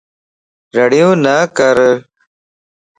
رڙيون 0.75 1.15
نه 1.25 1.35
ڪر 1.57 1.77